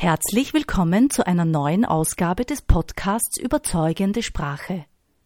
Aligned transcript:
Herzlich 0.00 0.54
willkommen 0.54 1.10
zu 1.10 1.26
einer 1.26 1.44
neuen 1.44 1.84
Ausgabe 1.84 2.44
des 2.44 2.62
Podcasts 2.62 3.36
Überzeugende 3.36 4.22
Sprache. 4.22 4.84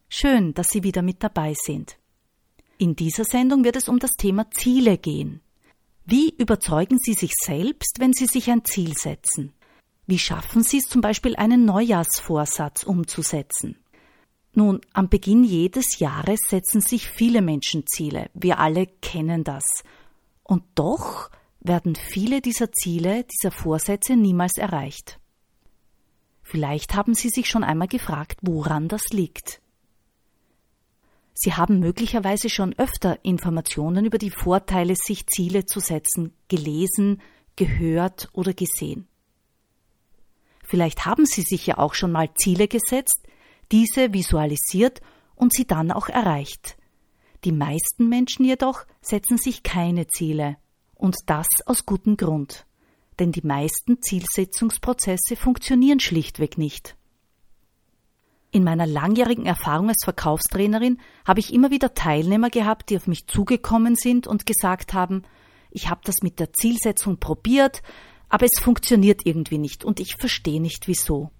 Schön, 0.09 0.55
dass 0.55 0.69
Sie 0.69 0.81
wieder 0.81 1.03
mit 1.03 1.21
dabei 1.21 1.53
sind. 1.55 1.99
In 2.79 2.95
dieser 2.95 3.23
Sendung 3.23 3.63
wird 3.63 3.75
es 3.75 3.87
um 3.87 3.99
das 3.99 4.13
Thema 4.17 4.49
Ziele 4.49 4.97
gehen. 4.97 5.41
Wie 6.05 6.33
überzeugen 6.35 6.97
Sie 6.97 7.13
sich 7.13 7.33
selbst, 7.39 7.99
wenn 7.99 8.13
Sie 8.13 8.25
sich 8.25 8.49
ein 8.49 8.65
Ziel 8.65 8.95
setzen? 8.97 9.53
Wie 10.07 10.17
schaffen 10.17 10.63
Sie 10.63 10.79
es 10.79 10.89
zum 10.89 11.01
Beispiel, 11.01 11.35
einen 11.35 11.65
Neujahrsvorsatz 11.65 12.81
umzusetzen? 12.81 13.77
Nun, 14.55 14.81
am 14.91 15.07
Beginn 15.07 15.43
jedes 15.43 15.99
Jahres 15.99 16.39
setzen 16.49 16.81
sich 16.81 17.07
viele 17.07 17.43
Menschen 17.43 17.85
Ziele. 17.85 18.31
Wir 18.33 18.57
alle 18.57 18.87
kennen 18.87 19.43
das. 19.43 19.83
Und 20.41 20.63
doch 20.73 21.29
werden 21.63 21.95
viele 21.95 22.41
dieser 22.41 22.71
Ziele, 22.71 23.23
dieser 23.23 23.51
Vorsätze 23.51 24.15
niemals 24.15 24.57
erreicht. 24.57 25.19
Vielleicht 26.41 26.93
haben 26.93 27.13
Sie 27.13 27.29
sich 27.29 27.47
schon 27.47 27.63
einmal 27.63 27.87
gefragt, 27.87 28.39
woran 28.41 28.89
das 28.89 29.09
liegt. 29.11 29.61
Sie 31.33 31.53
haben 31.53 31.79
möglicherweise 31.79 32.49
schon 32.49 32.77
öfter 32.77 33.23
Informationen 33.25 34.05
über 34.05 34.17
die 34.17 34.29
Vorteile, 34.29 34.93
sich 34.95 35.25
Ziele 35.25 35.65
zu 35.65 35.79
setzen, 35.79 36.33
gelesen, 36.47 37.21
gehört 37.55 38.29
oder 38.33 38.53
gesehen. 38.53 39.07
Vielleicht 40.63 41.05
haben 41.05 41.25
Sie 41.25 41.41
sich 41.41 41.65
ja 41.65 41.77
auch 41.77 41.93
schon 41.93 42.11
mal 42.11 42.33
Ziele 42.35 42.67
gesetzt, 42.67 43.23
diese 43.71 44.13
visualisiert 44.13 45.01
und 45.35 45.53
sie 45.53 45.65
dann 45.65 45.91
auch 45.91 46.09
erreicht. 46.09 46.77
Die 47.43 47.51
meisten 47.51 48.07
Menschen 48.09 48.45
jedoch 48.45 48.85
setzen 49.01 49.37
sich 49.37 49.63
keine 49.63 50.07
Ziele 50.07 50.57
und 51.03 51.17
das 51.25 51.47
aus 51.65 51.85
gutem 51.85 52.15
Grund. 52.15 52.65
Denn 53.19 53.33
die 53.33 53.45
meisten 53.45 54.01
Zielsetzungsprozesse 54.01 55.35
funktionieren 55.35 55.99
schlichtweg 55.99 56.57
nicht. 56.57 56.95
In 58.51 58.63
meiner 58.63 58.87
langjährigen 58.87 59.45
Erfahrung 59.45 59.89
als 59.89 60.05
Verkaufstrainerin 60.05 61.01
habe 61.27 61.41
ich 61.41 61.53
immer 61.53 61.71
wieder 61.71 61.93
Teilnehmer 61.93 62.49
gehabt, 62.49 62.89
die 62.89 62.95
auf 62.95 63.07
mich 63.07 63.27
zugekommen 63.27 63.95
sind 63.95 64.27
und 64.27 64.45
gesagt 64.45 64.93
haben, 64.93 65.23
ich 65.71 65.89
habe 65.89 66.01
das 66.05 66.21
mit 66.21 66.39
der 66.39 66.53
Zielsetzung 66.53 67.19
probiert, 67.19 67.81
aber 68.29 68.45
es 68.45 68.61
funktioniert 68.61 69.25
irgendwie 69.25 69.57
nicht 69.57 69.83
und 69.83 69.99
ich 69.99 70.15
verstehe 70.15 70.61
nicht 70.61 70.87
wieso. 70.87 71.31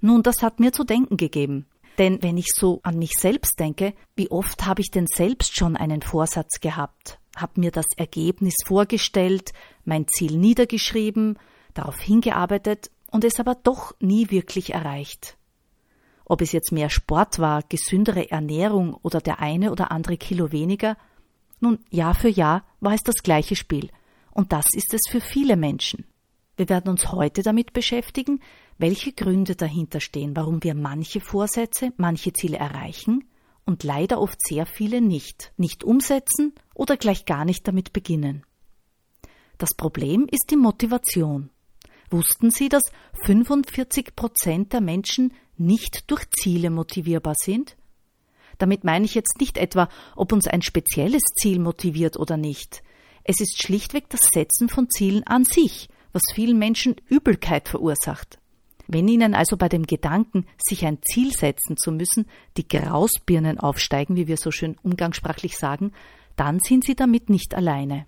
Nun, 0.00 0.22
das 0.22 0.42
hat 0.42 0.60
mir 0.60 0.72
zu 0.72 0.84
denken 0.84 1.16
gegeben. 1.16 1.66
Denn 1.96 2.22
wenn 2.22 2.36
ich 2.36 2.48
so 2.54 2.80
an 2.82 2.98
mich 2.98 3.12
selbst 3.18 3.58
denke, 3.58 3.94
wie 4.14 4.30
oft 4.30 4.66
habe 4.66 4.82
ich 4.82 4.90
denn 4.90 5.06
selbst 5.06 5.56
schon 5.56 5.76
einen 5.76 6.02
Vorsatz 6.02 6.60
gehabt? 6.60 7.18
Habe 7.40 7.60
mir 7.60 7.70
das 7.70 7.86
Ergebnis 7.96 8.54
vorgestellt, 8.64 9.52
mein 9.84 10.06
Ziel 10.08 10.36
niedergeschrieben, 10.36 11.38
darauf 11.74 12.00
hingearbeitet 12.00 12.90
und 13.10 13.24
es 13.24 13.40
aber 13.40 13.54
doch 13.54 13.94
nie 14.00 14.30
wirklich 14.30 14.74
erreicht. 14.74 15.36
Ob 16.24 16.42
es 16.42 16.52
jetzt 16.52 16.72
mehr 16.72 16.90
Sport 16.90 17.38
war, 17.38 17.62
gesündere 17.68 18.30
Ernährung 18.30 18.94
oder 18.94 19.20
der 19.20 19.40
eine 19.40 19.72
oder 19.72 19.90
andere 19.90 20.16
Kilo 20.16 20.52
weniger, 20.52 20.96
nun 21.58 21.78
Jahr 21.90 22.14
für 22.14 22.28
Jahr 22.28 22.64
war 22.80 22.94
es 22.94 23.02
das 23.02 23.22
gleiche 23.22 23.56
Spiel, 23.56 23.90
und 24.32 24.52
das 24.52 24.66
ist 24.74 24.94
es 24.94 25.00
für 25.08 25.20
viele 25.20 25.56
Menschen. 25.56 26.06
Wir 26.56 26.68
werden 26.68 26.90
uns 26.90 27.10
heute 27.10 27.42
damit 27.42 27.72
beschäftigen, 27.72 28.40
welche 28.78 29.12
Gründe 29.12 29.56
dahinter 29.56 30.00
stehen, 30.00 30.36
warum 30.36 30.62
wir 30.62 30.74
manche 30.74 31.20
Vorsätze, 31.20 31.92
manche 31.96 32.32
Ziele 32.32 32.58
erreichen 32.58 33.24
und 33.70 33.84
leider 33.84 34.20
oft 34.20 34.44
sehr 34.44 34.66
viele 34.66 35.00
nicht, 35.00 35.52
nicht 35.56 35.84
umsetzen 35.84 36.54
oder 36.74 36.96
gleich 36.96 37.24
gar 37.24 37.44
nicht 37.44 37.68
damit 37.68 37.92
beginnen. 37.92 38.44
Das 39.58 39.76
Problem 39.76 40.26
ist 40.28 40.46
die 40.50 40.56
Motivation. 40.56 41.50
Wussten 42.10 42.50
Sie, 42.50 42.68
dass 42.68 42.82
45 43.26 44.16
Prozent 44.16 44.72
der 44.72 44.80
Menschen 44.80 45.32
nicht 45.56 46.10
durch 46.10 46.28
Ziele 46.30 46.68
motivierbar 46.68 47.34
sind? 47.36 47.76
Damit 48.58 48.82
meine 48.82 49.04
ich 49.04 49.14
jetzt 49.14 49.38
nicht 49.38 49.56
etwa, 49.56 49.88
ob 50.16 50.32
uns 50.32 50.48
ein 50.48 50.62
spezielles 50.62 51.22
Ziel 51.40 51.60
motiviert 51.60 52.16
oder 52.16 52.36
nicht. 52.36 52.82
Es 53.22 53.40
ist 53.40 53.62
schlichtweg 53.62 54.08
das 54.08 54.22
Setzen 54.34 54.68
von 54.68 54.90
Zielen 54.90 55.24
an 55.28 55.44
sich, 55.44 55.88
was 56.12 56.22
vielen 56.34 56.58
Menschen 56.58 56.96
Übelkeit 57.06 57.68
verursacht. 57.68 58.40
Wenn 58.92 59.06
Ihnen 59.06 59.34
also 59.34 59.56
bei 59.56 59.68
dem 59.68 59.86
Gedanken, 59.86 60.46
sich 60.58 60.84
ein 60.84 60.98
Ziel 61.02 61.30
setzen 61.32 61.76
zu 61.76 61.92
müssen, 61.92 62.26
die 62.56 62.66
Grausbirnen 62.66 63.60
aufsteigen, 63.60 64.16
wie 64.16 64.26
wir 64.26 64.36
so 64.36 64.50
schön 64.50 64.76
umgangssprachlich 64.82 65.56
sagen, 65.56 65.92
dann 66.34 66.58
sind 66.58 66.84
Sie 66.84 66.96
damit 66.96 67.30
nicht 67.30 67.54
alleine. 67.54 68.06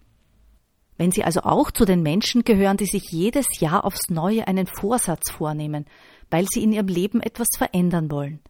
Wenn 0.96 1.12
Sie 1.12 1.22
also 1.22 1.42
auch 1.42 1.70
zu 1.70 1.84
den 1.84 2.02
Menschen 2.02 2.42
gehören, 2.42 2.76
die 2.76 2.86
sich 2.86 3.10
jedes 3.12 3.46
Jahr 3.60 3.84
aufs 3.84 4.10
Neue 4.10 4.48
einen 4.48 4.66
Vorsatz 4.66 5.30
vornehmen, 5.30 5.86
weil 6.30 6.46
sie 6.52 6.64
in 6.64 6.72
ihrem 6.72 6.88
Leben 6.88 7.20
etwas 7.20 7.48
verändern 7.56 8.10
wollen, 8.10 8.40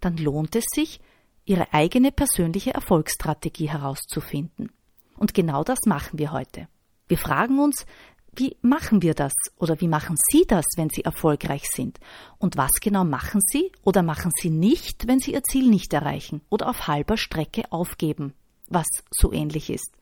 dann 0.00 0.16
lohnt 0.16 0.54
es 0.54 0.64
sich, 0.72 1.00
Ihre 1.46 1.72
eigene 1.72 2.12
persönliche 2.12 2.74
Erfolgsstrategie 2.74 3.68
herauszufinden. 3.68 4.70
Und 5.16 5.34
genau 5.34 5.64
das 5.64 5.80
machen 5.86 6.18
wir 6.18 6.30
heute. 6.30 6.68
Wir 7.08 7.18
fragen 7.18 7.58
uns, 7.58 7.86
wie 8.34 8.56
machen 8.62 9.02
wir 9.02 9.14
das 9.14 9.32
oder 9.56 9.80
wie 9.80 9.88
machen 9.88 10.16
Sie 10.30 10.44
das, 10.46 10.64
wenn 10.76 10.90
Sie 10.90 11.04
erfolgreich 11.04 11.64
sind? 11.70 11.98
Und 12.38 12.56
was 12.56 12.70
genau 12.80 13.04
machen 13.04 13.40
Sie 13.50 13.72
oder 13.82 14.02
machen 14.02 14.32
Sie 14.36 14.50
nicht, 14.50 15.06
wenn 15.06 15.18
Sie 15.18 15.32
Ihr 15.32 15.42
Ziel 15.42 15.68
nicht 15.68 15.92
erreichen 15.92 16.40
oder 16.48 16.68
auf 16.68 16.86
halber 16.86 17.16
Strecke 17.16 17.70
aufgeben, 17.70 18.34
was 18.68 18.86
so 19.10 19.32
ähnlich 19.32 19.70
ist? 19.70 19.92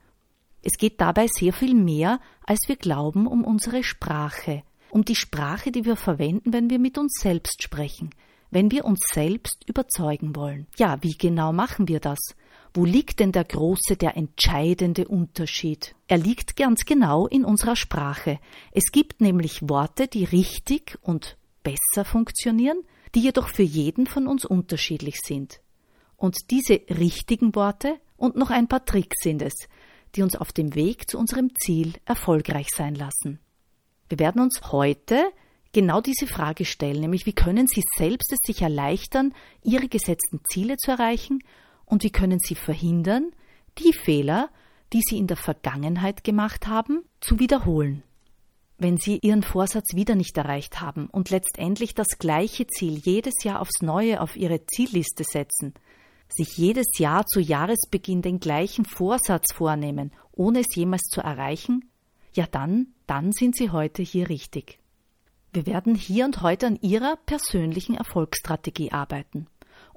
Es 0.62 0.77
geht 0.77 1.00
dabei 1.00 1.28
sehr 1.28 1.53
viel 1.53 1.75
mehr, 1.75 2.21
als 2.44 2.61
wir 2.67 2.77
glauben, 2.77 3.27
um 3.27 3.44
unsere 3.44 3.83
Sprache, 3.84 4.62
um 4.91 5.05
die 5.05 5.15
Sprache, 5.15 5.71
die 5.71 5.84
wir 5.84 5.97
verwenden, 5.97 6.53
wenn 6.53 6.69
wir 6.69 6.78
mit 6.78 6.99
uns 6.99 7.15
selbst 7.21 7.62
sprechen, 7.62 8.11
wenn 8.50 8.71
wir 8.71 8.84
uns 8.84 9.00
selbst 9.12 9.69
überzeugen 9.69 10.34
wollen. 10.34 10.67
Ja, 10.77 10.99
wie 11.03 11.17
genau 11.17 11.53
machen 11.53 11.88
wir 11.88 12.00
das? 12.00 12.19
Wo 12.78 12.84
liegt 12.84 13.19
denn 13.19 13.33
der 13.33 13.43
große, 13.43 13.97
der 13.97 14.16
entscheidende 14.16 15.09
Unterschied? 15.09 15.97
Er 16.06 16.16
liegt 16.16 16.55
ganz 16.55 16.84
genau 16.84 17.27
in 17.27 17.44
unserer 17.44 17.75
Sprache. 17.75 18.39
Es 18.71 18.93
gibt 18.93 19.21
nämlich 19.21 19.69
Worte, 19.69 20.06
die 20.06 20.22
richtig 20.22 20.97
und 21.03 21.37
besser 21.65 22.05
funktionieren, 22.05 22.78
die 23.17 23.21
jedoch 23.22 23.49
für 23.49 23.65
jeden 23.65 24.06
von 24.06 24.28
uns 24.28 24.44
unterschiedlich 24.44 25.17
sind. 25.25 25.61
Und 26.17 26.53
diese 26.53 26.81
richtigen 26.88 27.53
Worte 27.56 27.99
und 28.17 28.37
noch 28.37 28.50
ein 28.50 28.69
paar 28.69 28.84
Tricks 28.84 29.25
sind 29.25 29.43
es, 29.43 29.55
die 30.15 30.22
uns 30.22 30.37
auf 30.37 30.53
dem 30.53 30.77
Weg 30.77 31.11
zu 31.11 31.19
unserem 31.19 31.50
Ziel 31.56 31.94
erfolgreich 32.05 32.69
sein 32.72 32.94
lassen. 32.94 33.41
Wir 34.09 34.21
werden 34.21 34.41
uns 34.41 34.70
heute 34.70 35.25
genau 35.73 36.00
diese 36.00 36.29
Frage 36.29 36.64
stellen, 36.64 37.00
nämlich 37.00 37.26
wie 37.26 37.32
können 37.32 37.67
Sie 37.67 37.82
selbst 37.97 38.32
es 38.32 38.38
sich 38.44 38.62
erleichtern, 38.62 39.35
Ihre 39.64 39.88
gesetzten 39.88 40.43
Ziele 40.49 40.76
zu 40.76 40.93
erreichen 40.93 41.41
und 41.88 42.05
wie 42.05 42.11
können 42.11 42.38
Sie 42.38 42.55
verhindern, 42.55 43.31
die 43.79 43.93
Fehler, 43.93 44.50
die 44.93 45.00
Sie 45.00 45.19
in 45.19 45.26
der 45.26 45.37
Vergangenheit 45.37 46.25
gemacht 46.25 46.67
haben, 46.67 47.05
zu 47.20 47.38
wiederholen? 47.38 48.02
Wenn 48.76 48.96
Sie 48.96 49.19
Ihren 49.23 49.43
Vorsatz 49.43 49.94
wieder 49.94 50.14
nicht 50.14 50.37
erreicht 50.37 50.81
haben 50.81 51.08
und 51.08 51.31
letztendlich 51.31 51.94
das 51.94 52.19
gleiche 52.19 52.67
Ziel 52.67 52.99
jedes 52.99 53.43
Jahr 53.43 53.61
aufs 53.61 53.82
Neue 53.82 54.20
auf 54.20 54.37
Ihre 54.37 54.64
Zielliste 54.67 55.25
setzen, 55.25 55.75
sich 56.29 56.56
jedes 56.56 56.99
Jahr 56.99 57.26
zu 57.26 57.40
Jahresbeginn 57.40 58.23
den 58.23 58.38
gleichen 58.38 58.84
Vorsatz 58.84 59.52
vornehmen, 59.52 60.12
ohne 60.31 60.61
es 60.61 60.75
jemals 60.76 61.02
zu 61.11 61.23
erreichen, 61.23 61.91
ja 62.34 62.46
dann, 62.46 62.88
dann 63.06 63.32
sind 63.32 63.56
Sie 63.56 63.70
heute 63.70 64.02
hier 64.02 64.29
richtig. 64.29 64.79
Wir 65.52 65.67
werden 65.67 65.94
hier 65.94 66.26
und 66.26 66.43
heute 66.43 66.67
an 66.67 66.79
Ihrer 66.82 67.17
persönlichen 67.25 67.96
Erfolgsstrategie 67.96 68.93
arbeiten 68.93 69.49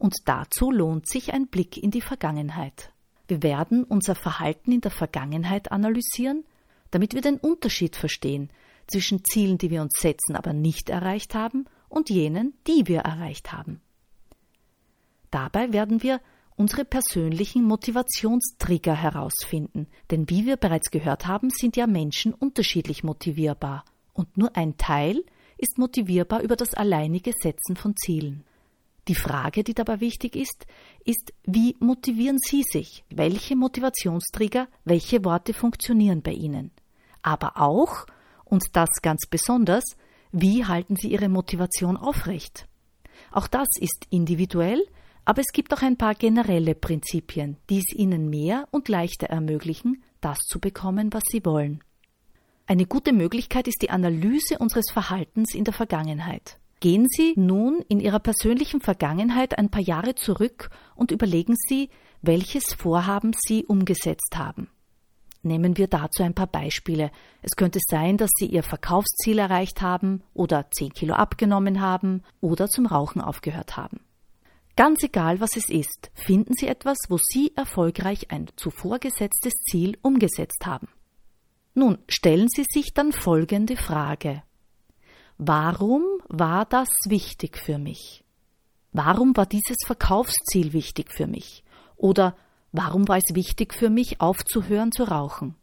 und 0.01 0.15
dazu 0.25 0.71
lohnt 0.71 1.07
sich 1.07 1.31
ein 1.31 1.45
Blick 1.45 1.77
in 1.77 1.91
die 1.91 2.01
Vergangenheit. 2.01 2.91
Wir 3.27 3.43
werden 3.43 3.83
unser 3.83 4.15
Verhalten 4.15 4.71
in 4.71 4.81
der 4.81 4.89
Vergangenheit 4.89 5.71
analysieren, 5.71 6.43
damit 6.89 7.13
wir 7.13 7.21
den 7.21 7.37
Unterschied 7.37 7.95
verstehen 7.95 8.49
zwischen 8.87 9.23
Zielen, 9.23 9.59
die 9.59 9.69
wir 9.69 9.83
uns 9.83 9.93
setzen, 9.99 10.35
aber 10.35 10.53
nicht 10.53 10.89
erreicht 10.89 11.35
haben, 11.35 11.65
und 11.87 12.09
jenen, 12.09 12.55
die 12.67 12.87
wir 12.87 13.01
erreicht 13.01 13.53
haben. 13.53 13.79
Dabei 15.29 15.71
werden 15.71 16.01
wir 16.01 16.19
unsere 16.55 16.83
persönlichen 16.83 17.63
Motivationstrigger 17.63 18.95
herausfinden. 18.95 19.87
Denn 20.09 20.29
wie 20.29 20.47
wir 20.47 20.57
bereits 20.57 20.89
gehört 20.89 21.27
haben, 21.27 21.49
sind 21.51 21.77
ja 21.77 21.85
Menschen 21.85 22.33
unterschiedlich 22.33 23.03
motivierbar. 23.03 23.85
Und 24.13 24.35
nur 24.35 24.55
ein 24.57 24.77
Teil 24.77 25.23
ist 25.57 25.77
motivierbar 25.77 26.41
über 26.41 26.55
das 26.55 26.73
alleinige 26.73 27.33
Setzen 27.33 27.75
von 27.75 27.95
Zielen. 27.95 28.45
Die 29.11 29.15
Frage, 29.15 29.65
die 29.65 29.73
dabei 29.73 29.99
wichtig 29.99 30.37
ist, 30.37 30.65
ist, 31.03 31.33
wie 31.43 31.75
motivieren 31.81 32.37
Sie 32.39 32.63
sich? 32.63 33.03
Welche 33.09 33.57
Motivationstrigger, 33.57 34.69
welche 34.85 35.25
Worte 35.25 35.53
funktionieren 35.53 36.21
bei 36.21 36.31
Ihnen? 36.31 36.71
Aber 37.21 37.57
auch, 37.57 38.05
und 38.45 38.63
das 38.71 38.87
ganz 39.01 39.27
besonders, 39.29 39.83
wie 40.31 40.63
halten 40.63 40.95
Sie 40.95 41.11
Ihre 41.11 41.27
Motivation 41.27 41.97
aufrecht? 41.97 42.69
Auch 43.33 43.47
das 43.47 43.67
ist 43.81 44.07
individuell, 44.11 44.81
aber 45.25 45.41
es 45.41 45.51
gibt 45.51 45.73
auch 45.73 45.81
ein 45.81 45.97
paar 45.97 46.15
generelle 46.15 46.73
Prinzipien, 46.73 47.57
die 47.69 47.79
es 47.79 47.93
Ihnen 47.93 48.29
mehr 48.29 48.65
und 48.71 48.87
leichter 48.87 49.27
ermöglichen, 49.27 50.01
das 50.21 50.37
zu 50.37 50.61
bekommen, 50.61 51.11
was 51.11 51.23
Sie 51.29 51.43
wollen. 51.43 51.83
Eine 52.65 52.85
gute 52.85 53.11
Möglichkeit 53.11 53.67
ist 53.67 53.81
die 53.81 53.89
Analyse 53.89 54.57
unseres 54.57 54.85
Verhaltens 54.89 55.53
in 55.53 55.65
der 55.65 55.73
Vergangenheit. 55.73 56.60
Gehen 56.81 57.05
Sie 57.07 57.35
nun 57.37 57.85
in 57.89 57.99
Ihrer 57.99 58.19
persönlichen 58.19 58.81
Vergangenheit 58.81 59.55
ein 59.59 59.69
paar 59.69 59.83
Jahre 59.83 60.15
zurück 60.15 60.71
und 60.95 61.11
überlegen 61.11 61.55
Sie, 61.55 61.89
welches 62.23 62.73
Vorhaben 62.73 63.35
Sie 63.47 63.65
umgesetzt 63.65 64.35
haben. 64.35 64.67
Nehmen 65.43 65.77
wir 65.77 65.87
dazu 65.87 66.23
ein 66.23 66.33
paar 66.33 66.47
Beispiele. 66.47 67.11
Es 67.43 67.55
könnte 67.55 67.77
sein, 67.87 68.17
dass 68.17 68.31
Sie 68.35 68.47
Ihr 68.47 68.63
Verkaufsziel 68.63 69.37
erreicht 69.37 69.83
haben 69.83 70.23
oder 70.33 70.71
10 70.71 70.93
Kilo 70.93 71.13
abgenommen 71.13 71.81
haben 71.81 72.23
oder 72.41 72.67
zum 72.67 72.87
Rauchen 72.87 73.21
aufgehört 73.21 73.77
haben. 73.77 73.99
Ganz 74.75 75.03
egal, 75.03 75.39
was 75.39 75.55
es 75.57 75.69
ist, 75.69 76.09
finden 76.15 76.55
Sie 76.55 76.67
etwas, 76.67 76.97
wo 77.09 77.19
Sie 77.21 77.51
erfolgreich 77.55 78.31
ein 78.31 78.49
zuvor 78.55 78.97
gesetztes 78.97 79.53
Ziel 79.69 79.99
umgesetzt 80.01 80.65
haben. 80.65 80.87
Nun 81.75 81.99
stellen 82.09 82.47
Sie 82.49 82.65
sich 82.67 82.95
dann 82.95 83.11
folgende 83.11 83.77
Frage. 83.77 84.41
Warum 85.43 86.03
war 86.27 86.65
das 86.65 86.89
wichtig 87.07 87.57
für 87.57 87.77
mich? 87.77 88.23
Warum 88.93 89.35
war 89.35 89.45
dieses 89.45 89.77
Verkaufsziel 89.85 90.73
wichtig 90.73 91.11
für 91.11 91.25
mich? 91.27 91.63
Oder 91.95 92.35
Warum 92.71 93.07
war 93.09 93.17
es 93.17 93.35
wichtig 93.35 93.73
für 93.73 93.89
mich, 93.89 94.21
aufzuhören 94.21 94.91
zu 94.91 95.03
rauchen? 95.03 95.55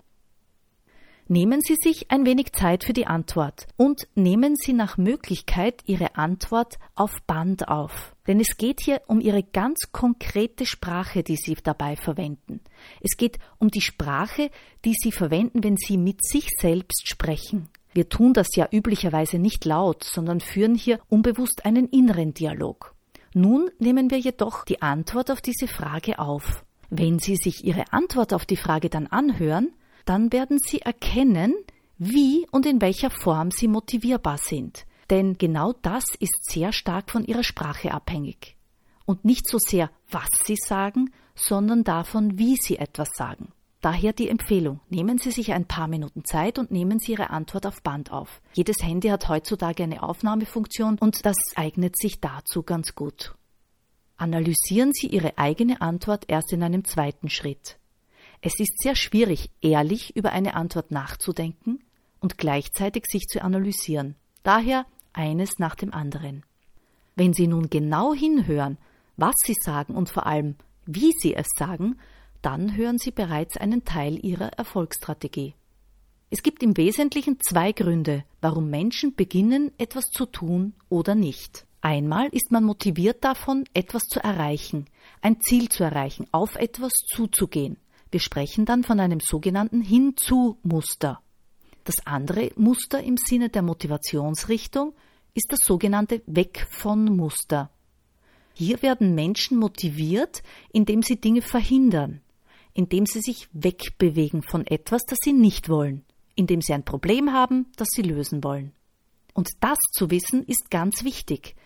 Nehmen 1.30 1.60
Sie 1.60 1.76
sich 1.78 2.10
ein 2.10 2.24
wenig 2.24 2.52
Zeit 2.52 2.84
für 2.84 2.94
die 2.94 3.06
Antwort 3.06 3.66
und 3.76 4.08
nehmen 4.14 4.56
Sie 4.56 4.72
nach 4.72 4.96
Möglichkeit 4.96 5.82
Ihre 5.84 6.16
Antwort 6.16 6.78
auf 6.94 7.22
Band 7.26 7.68
auf. 7.68 8.14
Denn 8.26 8.40
es 8.40 8.56
geht 8.56 8.80
hier 8.80 9.02
um 9.08 9.20
Ihre 9.20 9.42
ganz 9.42 9.92
konkrete 9.92 10.64
Sprache, 10.64 11.22
die 11.22 11.36
Sie 11.36 11.54
dabei 11.62 11.96
verwenden. 11.96 12.60
Es 13.02 13.16
geht 13.18 13.38
um 13.58 13.70
die 13.70 13.82
Sprache, 13.82 14.50
die 14.86 14.94
Sie 14.94 15.12
verwenden, 15.12 15.62
wenn 15.64 15.76
Sie 15.76 15.98
mit 15.98 16.24
sich 16.24 16.48
selbst 16.58 17.08
sprechen. 17.08 17.68
Wir 17.98 18.08
tun 18.08 18.32
das 18.32 18.54
ja 18.54 18.68
üblicherweise 18.70 19.38
nicht 19.38 19.64
laut, 19.64 20.04
sondern 20.04 20.40
führen 20.40 20.76
hier 20.76 21.00
unbewusst 21.08 21.64
einen 21.64 21.88
inneren 21.88 22.32
Dialog. 22.32 22.94
Nun 23.34 23.70
nehmen 23.78 24.10
wir 24.10 24.18
jedoch 24.18 24.64
die 24.64 24.80
Antwort 24.80 25.30
auf 25.30 25.40
diese 25.40 25.66
Frage 25.66 26.18
auf 26.18 26.64
wenn 26.90 27.18
Sie 27.18 27.36
sich 27.36 27.64
Ihre 27.64 27.92
Antwort 27.92 28.32
auf 28.32 28.46
die 28.46 28.56
Frage 28.56 28.88
dann 28.88 29.06
anhören, 29.06 29.72
dann 30.04 30.32
werden 30.32 30.58
Sie 30.58 30.80
erkennen, 30.80 31.54
wie 31.98 32.46
und 32.50 32.66
in 32.66 32.80
welcher 32.80 33.10
Form 33.10 33.50
Sie 33.50 33.68
motivierbar 33.68 34.38
sind. 34.38 34.86
Denn 35.10 35.36
genau 35.36 35.74
das 35.82 36.04
ist 36.18 36.50
sehr 36.50 36.72
stark 36.72 37.10
von 37.10 37.24
Ihrer 37.24 37.44
Sprache 37.44 37.92
abhängig. 37.92 38.56
Und 39.04 39.24
nicht 39.24 39.48
so 39.48 39.58
sehr, 39.58 39.90
was 40.10 40.28
Sie 40.44 40.56
sagen, 40.56 41.10
sondern 41.34 41.84
davon, 41.84 42.38
wie 42.38 42.56
Sie 42.56 42.78
etwas 42.78 43.08
sagen. 43.14 43.52
Daher 43.80 44.12
die 44.12 44.28
Empfehlung, 44.28 44.80
nehmen 44.88 45.18
Sie 45.18 45.30
sich 45.30 45.52
ein 45.52 45.64
paar 45.64 45.86
Minuten 45.86 46.24
Zeit 46.24 46.58
und 46.58 46.72
nehmen 46.72 46.98
Sie 46.98 47.12
Ihre 47.12 47.30
Antwort 47.30 47.64
auf 47.64 47.82
Band 47.82 48.10
auf. 48.10 48.42
Jedes 48.54 48.82
Handy 48.82 49.08
hat 49.08 49.28
heutzutage 49.28 49.84
eine 49.84 50.02
Aufnahmefunktion 50.02 50.98
und 50.98 51.24
das 51.24 51.36
eignet 51.54 51.96
sich 51.96 52.20
dazu 52.20 52.64
ganz 52.64 52.96
gut. 52.96 53.34
Analysieren 54.16 54.92
Sie 54.92 55.06
Ihre 55.06 55.38
eigene 55.38 55.80
Antwort 55.80 56.24
erst 56.26 56.52
in 56.52 56.64
einem 56.64 56.84
zweiten 56.84 57.30
Schritt. 57.30 57.78
Es 58.40 58.58
ist 58.58 58.82
sehr 58.82 58.96
schwierig, 58.96 59.50
ehrlich 59.60 60.16
über 60.16 60.32
eine 60.32 60.54
Antwort 60.54 60.90
nachzudenken 60.90 61.78
und 62.18 62.36
gleichzeitig 62.36 63.04
sich 63.06 63.26
zu 63.26 63.42
analysieren. 63.42 64.16
Daher 64.42 64.86
eines 65.12 65.58
nach 65.58 65.76
dem 65.76 65.92
anderen. 65.92 66.44
Wenn 67.14 67.32
Sie 67.32 67.46
nun 67.46 67.70
genau 67.70 68.12
hinhören, 68.12 68.76
was 69.16 69.34
Sie 69.44 69.54
sagen 69.60 69.94
und 69.94 70.08
vor 70.08 70.26
allem, 70.26 70.56
wie 70.84 71.12
Sie 71.20 71.34
es 71.34 71.46
sagen, 71.56 71.96
dann 72.42 72.76
hören 72.76 72.98
Sie 72.98 73.10
bereits 73.10 73.56
einen 73.56 73.84
Teil 73.84 74.24
Ihrer 74.24 74.48
Erfolgsstrategie. 74.54 75.54
Es 76.30 76.42
gibt 76.42 76.62
im 76.62 76.76
Wesentlichen 76.76 77.40
zwei 77.40 77.72
Gründe, 77.72 78.24
warum 78.40 78.68
Menschen 78.68 79.14
beginnen, 79.14 79.72
etwas 79.78 80.06
zu 80.10 80.26
tun 80.26 80.74
oder 80.88 81.14
nicht. 81.14 81.66
Einmal 81.80 82.28
ist 82.32 82.50
man 82.50 82.64
motiviert 82.64 83.24
davon, 83.24 83.64
etwas 83.72 84.02
zu 84.04 84.20
erreichen, 84.20 84.86
ein 85.22 85.40
Ziel 85.40 85.68
zu 85.68 85.84
erreichen, 85.84 86.26
auf 86.32 86.56
etwas 86.56 86.92
zuzugehen. 87.14 87.78
Wir 88.10 88.20
sprechen 88.20 88.64
dann 88.64 88.84
von 88.84 89.00
einem 89.00 89.20
sogenannten 89.20 89.80
Hinzu-Muster. 89.80 91.20
Das 91.84 92.06
andere 92.06 92.50
Muster 92.56 93.02
im 93.02 93.16
Sinne 93.16 93.48
der 93.48 93.62
Motivationsrichtung 93.62 94.94
ist 95.34 95.50
das 95.50 95.60
sogenannte 95.64 96.22
Weg 96.26 96.66
von 96.68 97.04
Muster. 97.04 97.70
Hier 98.52 98.82
werden 98.82 99.14
Menschen 99.14 99.56
motiviert, 99.56 100.42
indem 100.72 101.02
sie 101.02 101.20
Dinge 101.20 101.42
verhindern, 101.42 102.20
indem 102.78 103.06
sie 103.06 103.20
sich 103.20 103.48
wegbewegen 103.52 104.44
von 104.44 104.64
etwas, 104.64 105.02
das 105.04 105.18
sie 105.20 105.32
nicht 105.32 105.68
wollen, 105.68 106.04
indem 106.36 106.62
sie 106.62 106.72
ein 106.72 106.84
Problem 106.84 107.32
haben, 107.32 107.66
das 107.74 107.88
sie 107.90 108.02
lösen 108.02 108.44
wollen. 108.44 108.70
Und 109.34 109.48
das 109.58 109.78
zu 109.90 110.12
wissen 110.12 110.44
ist 110.44 110.70
ganz 110.70 111.02
wichtig, 111.02 111.56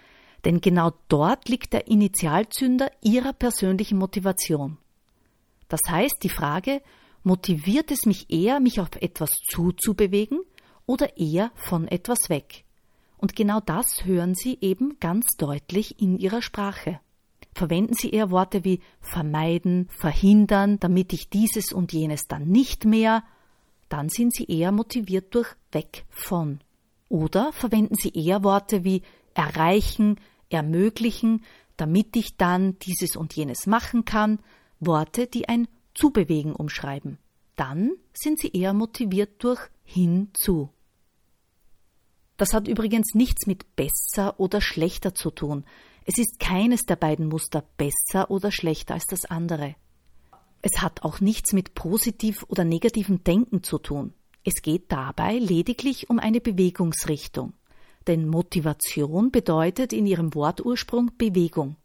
denn 0.47 0.63
genau 0.63 0.95
dort 1.09 1.51
liegt 1.51 1.75
der 1.75 1.87
Initialzünder 1.87 2.91
Ihrer 3.03 3.35
persönlichen 3.35 3.99
Motivation. 3.99 4.79
Das 5.69 5.81
heißt, 5.87 6.17
die 6.23 6.31
Frage, 6.31 6.81
motiviert 7.25 7.91
es 7.91 8.07
mich 8.07 8.31
eher, 8.31 8.59
mich 8.59 8.81
auf 8.81 8.89
etwas 8.99 9.33
zuzubewegen 9.51 10.41
oder 10.87 11.19
eher 11.19 11.53
von 11.57 11.89
etwas 11.89 12.31
weg? 12.31 12.65
Und 13.19 13.37
genau 13.37 13.61
das 13.61 14.07
hören 14.07 14.35
Sie 14.35 14.57
eben 14.63 14.99
ganz 14.99 15.27
deutlich 15.37 16.01
in 16.01 16.17
Ihrer 16.17 16.41
Sprache. 16.41 17.01
Verwenden 17.63 17.95
Sie 17.95 18.11
eher 18.11 18.33
Worte 18.33 18.65
wie 18.65 18.81
vermeiden, 19.01 19.87
verhindern, 19.89 20.81
damit 20.81 21.13
ich 21.13 21.29
dieses 21.29 21.73
und 21.73 21.93
jenes 21.93 22.27
dann 22.27 22.49
nicht 22.49 22.87
mehr, 22.87 23.23
dann 23.89 24.09
sind 24.09 24.35
Sie 24.35 24.47
eher 24.47 24.73
motiviert 24.73 25.33
durch 25.33 25.47
weg 25.71 26.05
von. 26.11 26.59
Oder 27.09 27.53
verwenden 27.53 27.95
Sie 27.95 28.09
eher 28.09 28.43
Worte 28.43 28.83
wie 28.83 29.03
erreichen, 29.35 30.17
ermöglichen, 30.51 31.45
damit 31.77 32.17
ich 32.17 32.37
dann 32.37 32.81
dieses 32.81 33.15
und 33.15 33.33
jenes 33.37 33.69
machen 33.69 34.05
kann, 34.05 34.41
Worte, 34.81 35.29
die 35.29 35.49
ein 35.49 35.69
Zubewegen 35.95 36.57
umschreiben. 36.57 37.19
Dann 37.55 37.93
sind 38.13 38.41
sie 38.41 38.51
eher 38.51 38.73
motiviert 38.73 39.45
durch 39.45 39.61
hinzu. 39.85 40.71
Das 42.39 42.55
hat 42.55 42.67
übrigens 42.67 43.15
nichts 43.15 43.47
mit 43.47 43.77
besser 43.77 44.41
oder 44.41 44.61
schlechter 44.61 45.15
zu 45.15 45.31
tun. 45.31 45.65
Es 46.05 46.19
ist 46.19 46.41
keines 46.41 46.83
der 46.83 46.97
beiden 46.97 47.29
Muster 47.29 47.65
besser 47.77 48.31
oder 48.31 48.51
schlechter 48.51 48.95
als 48.95 49.05
das 49.07 49.25
andere. 49.25 49.77
Es 50.61 50.81
hat 50.81 51.03
auch 51.03 51.21
nichts 51.21 51.53
mit 51.53 51.75
positiv 51.75 52.45
oder 52.49 52.65
negativem 52.65 53.23
Denken 53.25 53.63
zu 53.63 53.79
tun. 53.79 54.15
Es 54.45 54.63
geht 54.63 54.91
dabei 54.91 55.39
lediglich 55.39 56.11
um 56.11 56.19
eine 56.19 56.41
Bewegungsrichtung. 56.41 57.53
Denn 58.09 58.29
Motivation 58.29 59.31
bedeutet 59.31 59.93
in 59.93 60.07
ihrem 60.07 60.35
Wortursprung 60.35 61.13
Bewegung. 61.17 61.77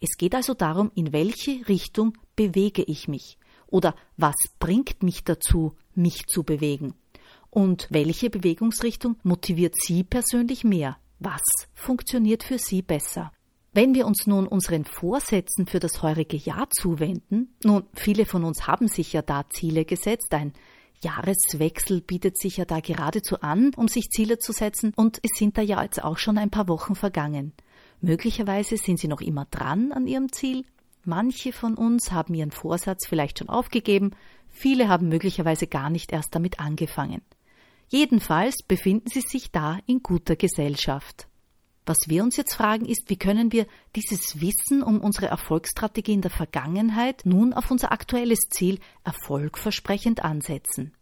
Es 0.00 0.18
geht 0.18 0.34
also 0.34 0.52
darum, 0.52 0.90
in 0.94 1.12
welche 1.12 1.66
Richtung 1.68 2.18
bewege 2.36 2.82
ich 2.82 3.08
mich 3.08 3.38
oder 3.66 3.94
was 4.16 4.34
bringt 4.58 5.02
mich 5.02 5.24
dazu, 5.24 5.74
mich 5.94 6.26
zu 6.26 6.42
bewegen. 6.42 6.94
Und 7.50 7.88
welche 7.90 8.28
Bewegungsrichtung 8.28 9.16
motiviert 9.22 9.74
Sie 9.80 10.04
persönlich 10.04 10.64
mehr? 10.64 10.98
Was 11.18 11.42
funktioniert 11.72 12.42
für 12.42 12.58
Sie 12.58 12.82
besser? 12.82 13.32
Wenn 13.76 13.92
wir 13.92 14.06
uns 14.06 14.28
nun 14.28 14.46
unseren 14.46 14.84
Vorsätzen 14.84 15.66
für 15.66 15.80
das 15.80 16.00
heurige 16.00 16.36
Jahr 16.36 16.68
zuwenden, 16.70 17.56
nun, 17.64 17.82
viele 17.92 18.24
von 18.24 18.44
uns 18.44 18.68
haben 18.68 18.86
sich 18.86 19.12
ja 19.12 19.20
da 19.20 19.50
Ziele 19.50 19.84
gesetzt, 19.84 20.32
ein 20.32 20.52
Jahreswechsel 21.02 22.00
bietet 22.00 22.38
sich 22.38 22.58
ja 22.58 22.66
da 22.66 22.78
geradezu 22.78 23.40
an, 23.40 23.72
um 23.74 23.88
sich 23.88 24.10
Ziele 24.10 24.38
zu 24.38 24.52
setzen, 24.52 24.92
und 24.94 25.18
es 25.24 25.32
sind 25.36 25.58
da 25.58 25.62
ja 25.62 25.82
jetzt 25.82 26.04
auch 26.04 26.18
schon 26.18 26.38
ein 26.38 26.50
paar 26.50 26.68
Wochen 26.68 26.94
vergangen. 26.94 27.52
Möglicherweise 28.00 28.76
sind 28.76 29.00
Sie 29.00 29.08
noch 29.08 29.20
immer 29.20 29.46
dran 29.50 29.90
an 29.90 30.06
Ihrem 30.06 30.30
Ziel. 30.30 30.64
Manche 31.04 31.52
von 31.52 31.74
uns 31.74 32.12
haben 32.12 32.32
ihren 32.32 32.52
Vorsatz 32.52 33.08
vielleicht 33.08 33.40
schon 33.40 33.48
aufgegeben, 33.48 34.12
viele 34.50 34.88
haben 34.88 35.08
möglicherweise 35.08 35.66
gar 35.66 35.90
nicht 35.90 36.12
erst 36.12 36.32
damit 36.32 36.60
angefangen. 36.60 37.22
Jedenfalls 37.88 38.62
befinden 38.62 39.08
Sie 39.08 39.20
sich 39.20 39.50
da 39.50 39.80
in 39.86 40.00
guter 40.00 40.36
Gesellschaft. 40.36 41.26
Was 41.86 42.08
wir 42.08 42.22
uns 42.22 42.36
jetzt 42.36 42.54
fragen 42.54 42.86
ist, 42.86 43.10
wie 43.10 43.16
können 43.16 43.52
wir 43.52 43.66
dieses 43.94 44.40
Wissen 44.40 44.82
um 44.82 45.00
unsere 45.00 45.26
Erfolgsstrategie 45.26 46.14
in 46.14 46.22
der 46.22 46.30
Vergangenheit 46.30 47.22
nun 47.24 47.52
auf 47.52 47.70
unser 47.70 47.92
aktuelles 47.92 48.48
Ziel 48.48 48.78
erfolgversprechend 49.04 50.24
ansetzen. 50.24 50.94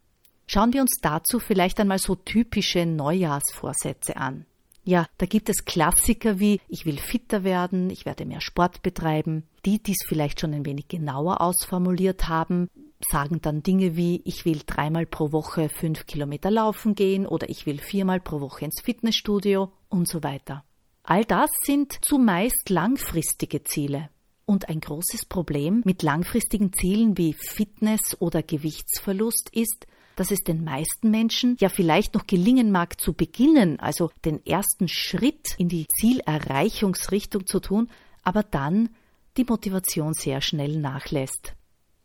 Schauen 0.45 0.73
wir 0.73 0.81
uns 0.81 0.97
dazu 1.01 1.39
vielleicht 1.39 1.79
einmal 1.79 1.99
so 1.99 2.15
typische 2.15 2.85
Neujahrsvorsätze 2.85 4.17
an. 4.17 4.45
Ja, 4.83 5.07
da 5.17 5.25
gibt 5.25 5.47
es 5.47 5.63
Klassiker 5.63 6.39
wie 6.39 6.59
ich 6.67 6.85
will 6.85 6.97
fitter 6.97 7.45
werden, 7.45 7.89
ich 7.89 8.05
werde 8.05 8.25
mehr 8.25 8.41
Sport 8.41 8.83
betreiben. 8.83 9.43
Die, 9.65 9.81
die 9.81 9.93
es 9.93 10.05
vielleicht 10.05 10.41
schon 10.41 10.53
ein 10.53 10.65
wenig 10.65 10.89
genauer 10.89 11.39
ausformuliert 11.39 12.27
haben, 12.27 12.69
sagen 13.09 13.39
dann 13.41 13.63
Dinge 13.63 13.95
wie 13.95 14.21
ich 14.25 14.43
will 14.43 14.61
dreimal 14.65 15.05
pro 15.05 15.31
Woche 15.31 15.69
fünf 15.69 16.05
Kilometer 16.05 16.51
laufen 16.51 16.95
gehen 16.95 17.25
oder 17.25 17.49
ich 17.49 17.65
will 17.65 17.77
viermal 17.77 18.19
pro 18.19 18.41
Woche 18.41 18.65
ins 18.65 18.81
Fitnessstudio 18.81 19.71
und 19.87 20.09
so 20.09 20.21
weiter. 20.23 20.65
All 21.05 21.25
das 21.25 21.49
sind 21.65 21.97
zumeist 22.01 22.69
langfristige 22.69 23.65
Ziele. 23.65 24.09
Und 24.45 24.69
ein 24.69 24.79
großes 24.79 25.25
Problem 25.25 25.81
mit 25.83 26.01
langfristigen 26.01 26.71
Zielen 26.71 27.17
wie 27.17 27.33
Fitness 27.33 28.17
oder 28.19 28.41
Gewichtsverlust 28.41 29.49
ist, 29.51 29.85
dass 30.15 30.31
es 30.31 30.43
den 30.43 30.63
meisten 30.63 31.11
Menschen 31.11 31.57
ja 31.59 31.67
vielleicht 31.67 32.13
noch 32.13 32.25
gelingen 32.25 32.71
mag 32.71 33.01
zu 33.01 33.13
beginnen, 33.13 33.79
also 33.79 34.11
den 34.23 34.45
ersten 34.45 34.87
Schritt 34.87 35.55
in 35.57 35.67
die 35.67 35.87
Zielerreichungsrichtung 35.99 37.47
zu 37.47 37.59
tun, 37.59 37.89
aber 38.23 38.43
dann 38.43 38.89
die 39.35 39.43
Motivation 39.43 40.13
sehr 40.13 40.39
schnell 40.39 40.77
nachlässt. 40.79 41.53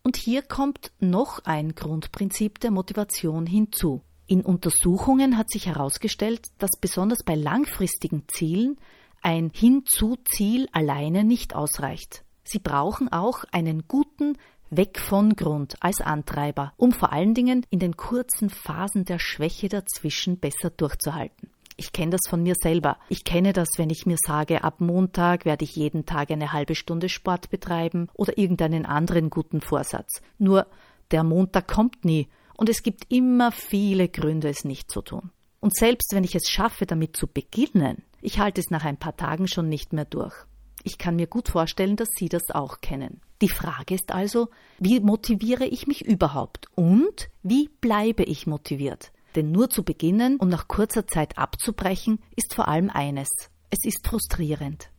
Und 0.03 0.17
hier 0.17 0.43
kommt 0.43 0.91
noch 0.99 1.45
ein 1.45 1.75
Grundprinzip 1.75 2.59
der 2.61 2.71
Motivation 2.71 3.47
hinzu. 3.47 4.03
In 4.31 4.43
Untersuchungen 4.43 5.39
hat 5.39 5.49
sich 5.51 5.67
herausgestellt, 5.67 6.49
dass 6.59 6.73
besonders 6.79 7.25
bei 7.25 7.35
langfristigen 7.35 8.25
Zielen 8.29 8.77
ein 9.23 9.51
Hinzu-Ziel 9.55 10.69
alleine 10.71 11.25
nicht 11.25 11.55
ausreicht. 11.55 12.25
Sie 12.45 12.59
brauchen 12.59 13.11
auch 13.11 13.45
einen 13.53 13.89
guten 13.89 14.37
Weg 14.69 15.01
von 15.01 15.35
Grund 15.35 15.77
als 15.81 16.03
Antreiber, 16.03 16.75
um 16.77 16.93
vor 16.93 17.11
allen 17.11 17.33
Dingen 17.33 17.65
in 17.71 17.79
den 17.79 17.97
kurzen 17.97 18.51
Phasen 18.51 19.07
der 19.07 19.19
Schwäche 19.19 19.71
dazwischen 19.71 20.39
besser 20.39 20.69
durchzuhalten. 20.69 21.49
Ich 21.79 21.93
kenne 21.93 22.11
das 22.11 22.29
von 22.29 22.43
mir 22.43 22.55
selber. 22.55 22.99
Ich 23.09 23.25
kenne 23.25 23.55
das, 23.55 23.69
wenn 23.79 23.89
ich 23.89 24.05
mir 24.05 24.19
sage, 24.19 24.63
ab 24.63 24.83
Montag 24.83 25.47
werde 25.47 25.65
ich 25.65 25.75
jeden 25.75 26.05
Tag 26.05 26.31
eine 26.31 26.53
halbe 26.53 26.75
Stunde 26.75 27.09
Sport 27.09 27.49
betreiben 27.49 28.09
oder 28.13 28.37
irgendeinen 28.37 28.85
anderen 28.85 29.31
guten 29.31 29.63
Vorsatz. 29.63 30.21
Nur 30.37 30.67
der 31.13 31.25
Montag 31.25 31.67
kommt 31.67 32.05
nie 32.05 32.29
und 32.59 32.69
es 32.69 32.83
gibt 32.83 33.11
immer 33.11 33.53
viele 33.53 34.09
Gründe, 34.09 34.49
es 34.49 34.65
nicht 34.65 34.91
zu 34.91 35.01
tun. 35.01 35.31
Und 35.61 35.75
selbst 35.75 36.13
wenn 36.13 36.25
ich 36.25 36.35
es 36.35 36.51
schaffe, 36.51 36.87
damit 36.87 37.17
zu 37.17 37.27
beginnen, 37.27 38.03
ich 38.21 38.41
halte 38.41 38.61
es 38.61 38.71
nach 38.71 38.85
ein 38.85 38.99
paar 38.99 39.17
Tagen 39.17 39.47
schon 39.47 39.69
nicht 39.69 39.93
mehr 39.93 40.05
durch. 40.05 40.35
Ich 40.83 40.99
kann 40.99 41.17
mir 41.17 41.29
gut 41.29 41.49
vorstellen, 41.49 41.97
dass 41.97 42.09
Sie 42.17 42.29
das 42.29 42.51
auch 42.51 42.81
kennen. 42.81 43.21
Die 43.41 43.49
Frage 43.49 43.95
ist 43.95 44.13
also, 44.13 44.49
wie 44.79 45.01
motiviere 45.01 45.67
ich 45.67 45.87
mich 45.87 46.05
überhaupt 46.05 46.67
und 46.75 47.29
wie 47.43 47.69
bleibe 47.81 48.25
ich 48.25 48.47
motiviert? 48.47 49.13
Denn 49.37 49.53
nur 49.53 49.71
zu 49.71 49.85
beginnen 49.85 50.37
und 50.37 50.49
nach 50.49 50.67
kurzer 50.67 51.07
Zeit 51.07 51.39
abzubrechen, 51.39 52.19
ist 52.35 52.55
vor 52.55 52.67
allem 52.67 52.91
eines. 52.91 53.29
Es 53.71 53.85
ist 53.85 54.07
frustrierend. 54.07 54.91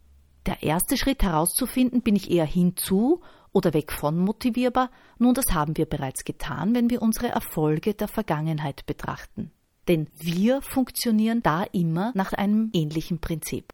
Der 0.45 0.63
erste 0.63 0.95
Schritt 0.95 1.23
herauszufinden, 1.23 2.01
bin 2.01 2.15
ich 2.15 2.31
eher 2.31 2.45
hinzu 2.45 3.21
oder 3.51 3.73
weg 3.73 3.91
von 3.91 4.17
motivierbar, 4.17 4.91
nun 5.17 5.33
das 5.33 5.53
haben 5.53 5.77
wir 5.77 5.85
bereits 5.85 6.23
getan, 6.23 6.75
wenn 6.75 6.89
wir 6.89 7.01
unsere 7.01 7.29
Erfolge 7.29 7.93
der 7.93 8.07
Vergangenheit 8.07 8.85
betrachten. 8.85 9.51
Denn 9.87 10.07
wir 10.19 10.61
funktionieren 10.61 11.41
da 11.41 11.63
immer 11.63 12.11
nach 12.15 12.33
einem 12.33 12.69
ähnlichen 12.73 13.19
Prinzip. 13.19 13.73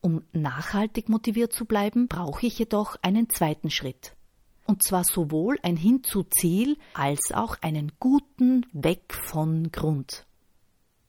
Um 0.00 0.22
nachhaltig 0.32 1.08
motiviert 1.08 1.52
zu 1.52 1.64
bleiben, 1.64 2.06
brauche 2.06 2.46
ich 2.46 2.58
jedoch 2.58 2.96
einen 3.02 3.28
zweiten 3.28 3.70
Schritt. 3.70 4.14
Und 4.66 4.82
zwar 4.82 5.02
sowohl 5.02 5.58
ein 5.62 5.76
Hinzu-Ziel 5.76 6.76
als 6.94 7.32
auch 7.32 7.56
einen 7.62 7.92
guten 7.98 8.66
Weg 8.72 9.14
von 9.14 9.72
Grund. 9.72 10.26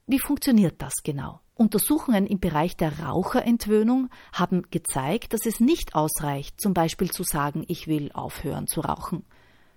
Wie 0.08 0.20
funktioniert 0.20 0.82
das 0.82 0.94
genau? 1.04 1.42
Untersuchungen 1.60 2.26
im 2.26 2.40
Bereich 2.40 2.78
der 2.78 3.00
Raucherentwöhnung 3.00 4.10
haben 4.32 4.64
gezeigt, 4.72 5.34
dass 5.34 5.46
es 5.46 5.60
nicht 5.60 5.94
ausreicht, 5.94 6.60
zum 6.60 6.74
Beispiel 6.74 7.12
zu 7.12 7.24
sagen, 7.24 7.66
ich 7.68 7.88
will 7.88 8.12
aufhören 8.14 8.68
zu 8.68 8.82
rauchen. 8.82 9.26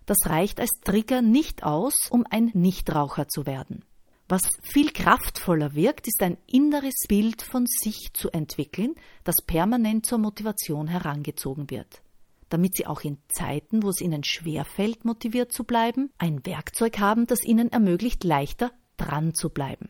Das 0.06 0.18
reicht 0.26 0.60
als 0.60 0.70
Trigger 0.84 1.22
nicht 1.22 1.64
aus, 1.64 1.94
um 2.10 2.24
ein 2.30 2.50
Nichtraucher 2.54 3.28
zu 3.28 3.46
werden. 3.46 3.84
Was 4.28 4.42
viel 4.62 4.92
kraftvoller 4.92 5.74
wirkt, 5.74 6.06
ist 6.06 6.22
ein 6.22 6.38
inneres 6.46 6.94
Bild 7.08 7.42
von 7.42 7.66
sich 7.66 8.12
zu 8.14 8.30
entwickeln, 8.30 8.94
das 9.24 9.36
permanent 9.44 10.06
zur 10.06 10.18
Motivation 10.18 10.86
herangezogen 10.86 11.68
wird. 11.68 12.02
Damit 12.48 12.76
Sie 12.76 12.86
auch 12.86 13.00
in 13.02 13.18
Zeiten, 13.28 13.82
wo 13.82 13.88
es 13.88 14.00
Ihnen 14.00 14.24
schwerfällt, 14.24 15.04
motiviert 15.04 15.52
zu 15.52 15.64
bleiben, 15.64 16.10
ein 16.18 16.46
Werkzeug 16.46 16.98
haben, 16.98 17.26
das 17.26 17.44
Ihnen 17.44 17.72
ermöglicht, 17.72 18.24
leichter 18.24 18.72
dran 18.96 19.34
zu 19.34 19.50
bleiben. 19.50 19.88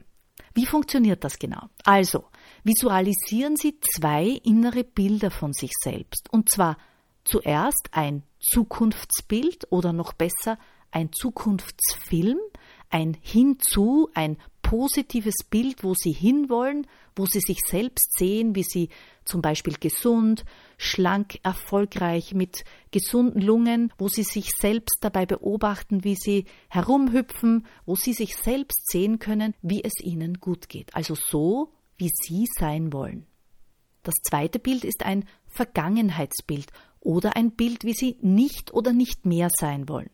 Wie 0.55 0.67
funktioniert 0.67 1.25
das 1.25 1.39
genau? 1.39 1.69
Also, 1.85 2.25
visualisieren 2.65 3.57
Sie 3.57 3.79
zwei 3.95 4.41
innere 4.45 4.85
Bilder 4.85 5.31
von 5.31 5.53
sich 5.53 5.73
selbst. 5.83 6.33
Und 6.33 6.51
zwar 6.51 6.77
zuerst 7.25 7.89
ein 7.93 8.23
Zukunftsbild 8.41 9.69
oder 9.71 9.93
noch 9.93 10.13
besser 10.13 10.59
ein 10.91 11.13
Zukunftsfilm, 11.13 12.39
ein 12.91 13.17
Hinzu, 13.21 14.11
ein 14.15 14.37
positives 14.63 15.37
Bild, 15.49 15.83
wo 15.83 15.95
sie 15.95 16.13
hinwollen, 16.13 16.87
wo 17.17 17.27
sie 17.27 17.41
sich 17.41 17.59
selbst 17.67 18.17
sehen, 18.17 18.55
wie 18.55 18.63
sie 18.63 18.89
zum 19.25 19.43
Beispiel 19.43 19.75
gesund, 19.79 20.45
schlank, 20.83 21.39
erfolgreich, 21.43 22.35
mit 22.35 22.65
gesunden 22.91 23.41
Lungen, 23.41 23.93
wo 23.99 24.09
sie 24.09 24.25
sich 24.25 24.51
selbst 24.59 24.99
dabei 25.01 25.27
beobachten, 25.27 26.05
wie 26.05 26.17
sie 26.17 26.47
herumhüpfen, 26.69 27.67
wo 27.87 27.95
sie 27.95 28.13
sich 28.13 28.37
selbst 28.37 28.91
sehen 28.91 29.19
können, 29.19 29.55
wie 29.63 29.85
es 29.85 30.01
ihnen 30.01 30.41
gut 30.41 30.69
geht. 30.69 30.95
Also 30.95 31.15
so, 31.15 31.73
wie 31.97 32.11
sie 32.11 32.47
sein 32.59 32.93
wollen. 32.93 33.27
Das 34.03 34.15
zweite 34.29 34.59
Bild 34.59 34.85
ist 34.85 35.05
ein 35.05 35.25
Vergangenheitsbild 35.47 36.73
oder 37.01 37.37
ein 37.37 37.53
Bild, 37.53 37.85
wie 37.85 37.95
sie 37.95 38.17
nicht 38.21 38.75
oder 38.75 38.93
nicht 38.93 39.25
mehr 39.25 39.49
sein 39.51 39.89
wollen. 39.89 40.11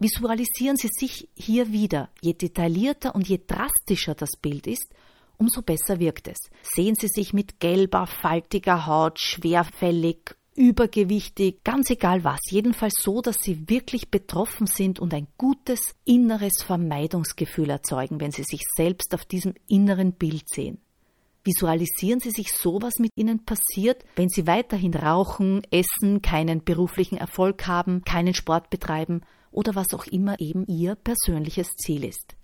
Visualisieren 0.00 0.76
Sie 0.76 0.90
sich 0.92 1.28
hier 1.34 1.72
wieder. 1.72 2.08
Je 2.20 2.32
detaillierter 2.32 3.16
und 3.16 3.28
je 3.28 3.40
drastischer 3.44 4.14
das 4.14 4.36
Bild 4.40 4.68
ist, 4.68 4.94
umso 5.38 5.62
besser 5.62 5.98
wirkt 5.98 6.28
es. 6.28 6.38
Sehen 6.62 6.94
Sie 6.94 7.08
sich 7.08 7.32
mit 7.32 7.60
gelber, 7.60 8.06
faltiger 8.06 8.86
Haut, 8.86 9.18
schwerfällig, 9.18 10.36
übergewichtig, 10.54 11.62
ganz 11.62 11.88
egal 11.88 12.24
was, 12.24 12.40
jedenfalls 12.50 12.94
so, 13.00 13.22
dass 13.22 13.36
Sie 13.38 13.68
wirklich 13.68 14.10
betroffen 14.10 14.66
sind 14.66 14.98
und 14.98 15.14
ein 15.14 15.28
gutes 15.38 15.94
inneres 16.04 16.62
Vermeidungsgefühl 16.64 17.70
erzeugen, 17.70 18.20
wenn 18.20 18.32
Sie 18.32 18.42
sich 18.42 18.62
selbst 18.76 19.14
auf 19.14 19.24
diesem 19.24 19.54
inneren 19.68 20.12
Bild 20.12 20.48
sehen. 20.48 20.78
Visualisieren 21.44 22.20
Sie 22.20 22.30
sich 22.30 22.52
so, 22.52 22.82
was 22.82 22.98
mit 22.98 23.12
Ihnen 23.14 23.44
passiert, 23.44 24.04
wenn 24.16 24.28
Sie 24.28 24.46
weiterhin 24.46 24.92
rauchen, 24.94 25.62
essen, 25.70 26.20
keinen 26.20 26.64
beruflichen 26.64 27.16
Erfolg 27.16 27.66
haben, 27.68 28.02
keinen 28.02 28.34
Sport 28.34 28.68
betreiben 28.68 29.22
oder 29.52 29.76
was 29.76 29.94
auch 29.94 30.06
immer 30.06 30.40
eben 30.40 30.66
Ihr 30.66 30.96
persönliches 30.96 31.68
Ziel 31.76 32.04
ist. 32.04 32.37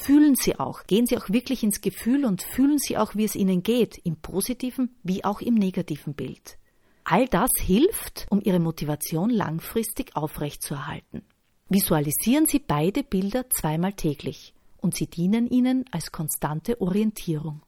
Fühlen 0.00 0.34
Sie 0.34 0.58
auch, 0.58 0.84
gehen 0.84 1.06
Sie 1.06 1.16
auch 1.16 1.30
wirklich 1.30 1.62
ins 1.62 1.80
Gefühl 1.80 2.24
und 2.24 2.42
fühlen 2.42 2.78
Sie 2.78 2.98
auch, 2.98 3.14
wie 3.14 3.24
es 3.24 3.36
Ihnen 3.36 3.62
geht, 3.62 3.96
im 3.98 4.16
positiven 4.16 4.96
wie 5.02 5.24
auch 5.24 5.40
im 5.40 5.54
negativen 5.54 6.14
Bild. 6.14 6.58
All 7.04 7.28
das 7.28 7.50
hilft, 7.60 8.26
um 8.28 8.40
Ihre 8.42 8.58
Motivation 8.58 9.30
langfristig 9.30 10.16
aufrechtzuerhalten. 10.16 11.22
Visualisieren 11.68 12.46
Sie 12.46 12.58
beide 12.58 13.02
Bilder 13.02 13.48
zweimal 13.50 13.92
täglich 13.92 14.52
und 14.78 14.96
sie 14.96 15.06
dienen 15.06 15.46
Ihnen 15.46 15.84
als 15.90 16.12
konstante 16.12 16.80
Orientierung. 16.80 17.62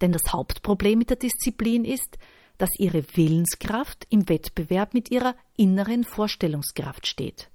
Denn 0.00 0.12
das 0.12 0.32
Hauptproblem 0.32 0.98
mit 0.98 1.10
der 1.10 1.16
Disziplin 1.16 1.84
ist, 1.84 2.18
dass 2.58 2.70
Ihre 2.78 3.04
Willenskraft 3.14 4.06
im 4.10 4.28
Wettbewerb 4.28 4.94
mit 4.94 5.10
Ihrer 5.10 5.34
inneren 5.56 6.04
Vorstellungskraft 6.04 7.06
steht 7.06 7.50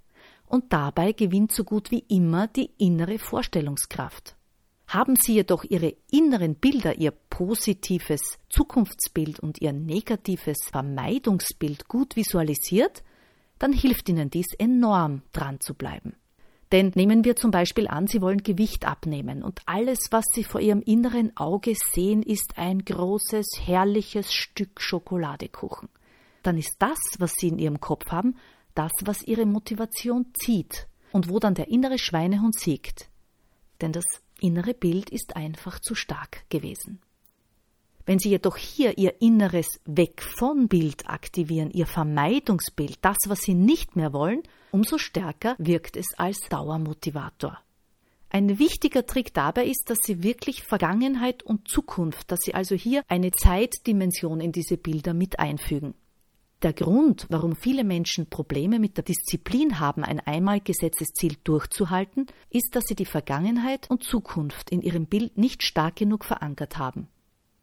und 0.50 0.74
dabei 0.74 1.13
gewinnt 1.13 1.53
so 1.53 1.63
gut 1.63 1.91
wie 1.91 2.03
immer 2.10 2.48
die 2.48 2.72
innere 2.77 3.20
Vorstellungskraft. 3.20 4.36
Haben 4.88 5.15
Sie 5.15 5.36
jedoch 5.36 5.63
Ihre 5.63 5.96
inneren 6.12 6.56
Bilder, 6.56 6.98
Ihr 6.98 7.12
positives 7.12 8.39
Zukunftsbild 8.50 9.39
und 9.39 9.62
Ihr 9.62 9.72
negatives 9.72 10.58
Vermeidungsbild 10.72 11.88
gut 11.88 12.15
visualisiert, 12.15 13.03
dann 13.60 13.72
hilft 13.72 14.10
Ihnen 14.10 14.32
dies 14.32 14.53
enorm 14.58 15.22
dran 15.32 15.60
zu 15.60 15.75
bleiben. 15.75 16.15
Denn 16.72 16.91
nehmen 16.96 17.24
wir 17.24 17.36
zum 17.36 17.51
Beispiel 17.51 17.88
an, 17.88 18.08
Sie 18.08 18.22
wollen 18.22 18.41
Gewicht 18.44 18.86
abnehmen 18.86 19.44
und 19.44 19.62
alles, 19.68 20.00
was 20.12 20.25
Sie 20.34 20.44
vor 20.44 20.62
Ihrem 20.62 20.82
inneren 20.82 21.36
Auge 21.38 21.74
sehen, 21.94 22.24
ist 22.24 22.58
ein 22.58 22.84
großes, 22.84 23.48
herrliches 23.63 24.34
Stück 24.34 24.82
Schokoladekuchen. 24.82 25.89
Dann 26.41 26.58
ist 26.58 26.75
das, 26.79 27.00
was 27.20 27.34
Sie 27.34 27.50
in 27.50 27.60
Ihrem 27.60 27.79
Kopf 27.79 28.12
haben, 28.12 28.36
das, 28.79 28.93
was 29.01 29.24
ihre 29.24 29.45
Motivation 29.45 30.27
zieht 30.33 30.88
und 31.12 31.27
wo 31.27 31.39
dann 31.39 31.53
der 31.53 31.67
innere 31.67 32.00
Schweinehund 32.00 32.57
siegt. 32.57 33.09
Denn 33.81 33.91
das 33.91 34.05
innere 34.39 34.74
Bild 34.74 35.09
ist 35.09 35.36
einfach 35.36 35.79
zu 35.79 35.95
stark 35.95 36.50
gewesen. 36.50 37.01
Wenn 38.05 38.19
Sie 38.19 38.29
jedoch 38.29 38.55
hier 38.55 38.98
Ihr 38.98 39.21
inneres 39.21 39.67
Weg 39.86 40.24
von 40.24 40.69
Bild 40.69 41.09
aktivieren, 41.09 41.71
Ihr 41.71 41.88
Vermeidungsbild, 41.88 43.00
das, 43.01 43.17
was 43.27 43.41
Sie 43.41 43.53
nicht 43.53 43.98
mehr 43.98 44.13
wollen, 44.13 44.43
umso 44.71 44.98
stärker 44.98 45.55
wirkt 45.59 45.98
es 45.98 46.17
als 46.17 46.39
Dauermotivator. 46.50 47.59
Ein 48.29 48.59
wichtiger 48.59 49.05
Trick 49.05 49.33
dabei 49.33 49.65
ist, 49.65 49.89
dass 49.89 49.98
Sie 50.05 50.24
wirklich 50.24 50.63
Vergangenheit 50.63 51.43
und 51.43 51.67
Zukunft, 51.67 52.31
dass 52.31 52.39
Sie 52.39 52.53
also 52.53 52.75
hier 52.75 53.03
eine 53.09 53.31
Zeitdimension 53.31 54.39
in 54.39 54.53
diese 54.53 54.77
Bilder 54.77 55.13
mit 55.13 55.38
einfügen. 55.38 55.95
Der 56.62 56.74
Grund, 56.74 57.25
warum 57.30 57.56
viele 57.56 57.86
Menschen 57.86 58.30
Probleme 58.30 58.80
mit 58.80 58.98
der 58.98 59.06
Disziplin 59.06 59.80
haben, 59.80 60.04
ein 60.04 60.20
einmal 60.20 60.60
gesetztes 60.60 61.13
Ziel 61.13 61.38
durchzuhalten, 61.46 62.28
ist, 62.50 62.75
dass 62.75 62.84
sie 62.86 62.96
die 62.96 63.06
Vergangenheit 63.06 63.89
und 63.89 64.04
Zukunft 64.04 64.70
in 64.70 64.82
ihrem 64.82 65.06
Bild 65.06 65.38
nicht 65.38 65.63
stark 65.63 65.96
genug 65.96 66.25
verankert 66.25 66.78
haben. 66.78 67.08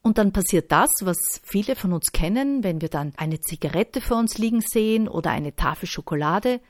Und 0.00 0.16
dann 0.16 0.32
passiert 0.32 0.72
das, 0.72 0.88
was 1.02 1.18
viele 1.42 1.76
von 1.76 1.92
uns 1.92 2.12
kennen, 2.12 2.64
wenn 2.64 2.80
wir 2.80 2.88
dann 2.88 3.12
eine 3.18 3.40
Zigarette 3.40 4.00
vor 4.00 4.18
uns 4.18 4.38
liegen 4.38 4.62
sehen 4.62 5.08
oder 5.08 5.30
eine 5.30 5.54
Tafel 5.54 5.88
Schokolade. 5.88 6.60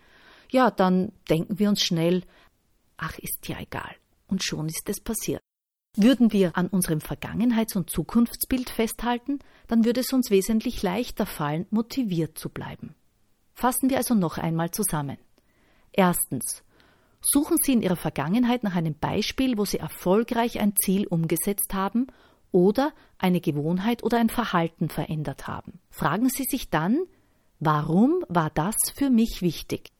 Ja, 0.51 0.73
dann 0.73 1.13
denken 1.31 1.61
wir 1.61 1.69
uns 1.69 1.83
schnell, 1.83 2.23
ach, 2.97 3.19
ist 3.19 3.47
ja 3.47 3.61
egal. 3.61 3.95
Und 4.27 4.43
schon 4.43 4.67
ist 4.67 4.89
es 4.89 5.01
passiert. 5.01 5.43
Würden 5.97 6.33
wir 6.33 6.57
an 6.59 6.69
unserem 6.69 7.01
Vergangenheits- 7.01 7.75
und 7.75 7.89
Zukunftsbild 7.89 8.69
festhalten, 8.69 9.39
dann 9.67 9.87
würde 9.87 10.01
es 10.01 10.13
uns 10.13 10.31
wesentlich 10.31 10.83
leichter 10.83 11.25
fallen, 11.25 11.67
motiviert 11.71 12.39
zu 12.39 12.51
bleiben. 12.51 12.95
Fassen 13.55 13.89
wir 13.89 13.97
also 13.97 14.15
noch 14.15 14.37
einmal 14.37 14.71
zusammen. 14.71 15.17
Erstens. 15.93 16.63
Suchen 17.23 17.57
Sie 17.57 17.73
in 17.73 17.83
Ihrer 17.83 17.97
Vergangenheit 17.97 18.63
nach 18.63 18.77
einem 18.77 18.95
Beispiel, 18.95 19.57
wo 19.57 19.65
Sie 19.65 19.79
erfolgreich 19.79 20.61
ein 20.61 20.75
Ziel 20.77 21.07
umgesetzt 21.07 21.73
haben 21.73 22.09
oder 22.53 22.93
eine 23.19 23.41
Gewohnheit 23.41 24.05
oder 24.05 24.19
ein 24.19 24.29
Verhalten 24.29 24.91
verändert 24.91 25.49
haben. 25.49 25.81
Fragen 25.91 26.29
Sie 26.29 26.45
sich 26.45 26.69
dann, 26.69 27.01
warum 27.59 28.23
war 28.29 28.51
das 28.51 28.77
für 28.95 29.09
mich 29.09 29.41
wichtig? 29.41 29.93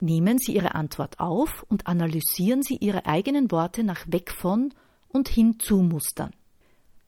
Nehmen 0.00 0.38
Sie 0.38 0.54
Ihre 0.54 0.74
Antwort 0.74 1.20
auf 1.20 1.64
und 1.68 1.86
analysieren 1.86 2.62
Sie 2.62 2.76
Ihre 2.76 3.06
eigenen 3.06 3.50
Worte 3.52 3.84
nach 3.84 4.04
weg 4.08 4.30
von 4.30 4.74
und 5.16 5.28
hin 5.28 5.58
zu 5.58 5.78
Mustern. 5.78 6.30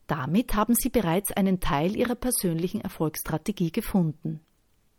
Damit 0.06 0.54
haben 0.54 0.74
Sie 0.74 0.88
bereits 0.88 1.30
einen 1.32 1.60
Teil 1.60 1.94
Ihrer 1.94 2.14
persönlichen 2.14 2.80
Erfolgsstrategie 2.80 3.70
gefunden. 3.70 4.40